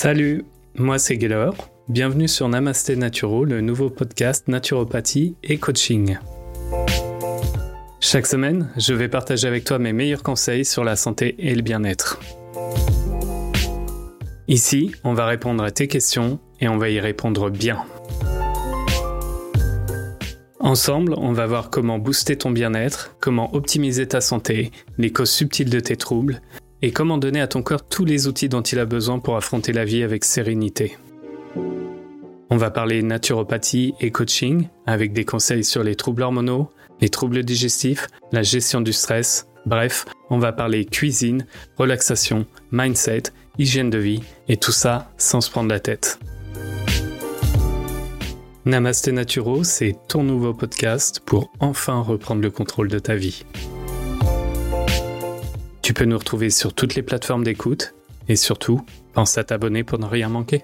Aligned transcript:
Salut, 0.00 0.44
moi 0.76 0.96
c'est 1.00 1.16
Gaylor. 1.16 1.56
Bienvenue 1.88 2.28
sur 2.28 2.48
Namasté 2.48 2.94
Naturo, 2.94 3.44
le 3.44 3.60
nouveau 3.60 3.90
podcast 3.90 4.46
naturopathie 4.46 5.34
et 5.42 5.58
coaching. 5.58 6.18
Chaque 7.98 8.28
semaine, 8.28 8.70
je 8.76 8.94
vais 8.94 9.08
partager 9.08 9.48
avec 9.48 9.64
toi 9.64 9.80
mes 9.80 9.92
meilleurs 9.92 10.22
conseils 10.22 10.64
sur 10.64 10.84
la 10.84 10.94
santé 10.94 11.34
et 11.40 11.52
le 11.52 11.62
bien-être. 11.62 12.20
Ici, 14.46 14.92
on 15.02 15.14
va 15.14 15.26
répondre 15.26 15.64
à 15.64 15.72
tes 15.72 15.88
questions 15.88 16.38
et 16.60 16.68
on 16.68 16.78
va 16.78 16.90
y 16.90 17.00
répondre 17.00 17.50
bien. 17.50 17.84
Ensemble, 20.60 21.14
on 21.16 21.32
va 21.32 21.46
voir 21.46 21.70
comment 21.70 21.98
booster 21.98 22.36
ton 22.36 22.52
bien-être, 22.52 23.16
comment 23.18 23.52
optimiser 23.52 24.06
ta 24.06 24.20
santé, 24.20 24.70
les 24.96 25.10
causes 25.10 25.32
subtiles 25.32 25.70
de 25.70 25.80
tes 25.80 25.96
troubles 25.96 26.40
et 26.82 26.92
comment 26.92 27.18
donner 27.18 27.40
à 27.40 27.48
ton 27.48 27.62
corps 27.62 27.86
tous 27.86 28.04
les 28.04 28.26
outils 28.26 28.48
dont 28.48 28.62
il 28.62 28.78
a 28.78 28.84
besoin 28.84 29.18
pour 29.18 29.36
affronter 29.36 29.72
la 29.72 29.84
vie 29.84 30.02
avec 30.02 30.24
sérénité. 30.24 30.96
On 32.50 32.56
va 32.56 32.70
parler 32.70 33.02
naturopathie 33.02 33.94
et 34.00 34.10
coaching 34.10 34.68
avec 34.86 35.12
des 35.12 35.24
conseils 35.24 35.64
sur 35.64 35.82
les 35.82 35.96
troubles 35.96 36.22
hormonaux, 36.22 36.70
les 37.00 37.08
troubles 37.08 37.42
digestifs, 37.42 38.06
la 38.32 38.42
gestion 38.42 38.80
du 38.80 38.92
stress, 38.92 39.46
bref, 39.66 40.06
on 40.30 40.38
va 40.38 40.52
parler 40.52 40.84
cuisine, 40.84 41.46
relaxation, 41.76 42.46
mindset, 42.72 43.24
hygiène 43.58 43.90
de 43.90 43.98
vie 43.98 44.22
et 44.48 44.56
tout 44.56 44.72
ça 44.72 45.10
sans 45.18 45.40
se 45.40 45.50
prendre 45.50 45.68
la 45.68 45.80
tête. 45.80 46.18
Namasté 48.64 49.12
Naturo, 49.12 49.64
c'est 49.64 49.96
ton 50.08 50.22
nouveau 50.22 50.52
podcast 50.52 51.20
pour 51.24 51.50
enfin 51.58 52.00
reprendre 52.00 52.42
le 52.42 52.50
contrôle 52.50 52.88
de 52.88 52.98
ta 52.98 53.14
vie. 53.14 53.44
Tu 55.88 55.94
peux 55.94 56.04
nous 56.04 56.18
retrouver 56.18 56.50
sur 56.50 56.74
toutes 56.74 56.96
les 56.96 57.02
plateformes 57.02 57.42
d'écoute 57.42 57.94
et 58.28 58.36
surtout, 58.36 58.84
pense 59.14 59.38
à 59.38 59.44
t'abonner 59.44 59.84
pour 59.84 59.98
ne 59.98 60.04
rien 60.04 60.28
manquer. 60.28 60.62